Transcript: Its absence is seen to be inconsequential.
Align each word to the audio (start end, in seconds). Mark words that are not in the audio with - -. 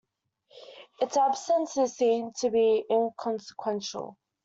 Its 0.99 1.15
absence 1.15 1.77
is 1.77 1.95
seen 1.95 2.33
to 2.39 2.49
be 2.49 2.83
inconsequential. 2.89 4.17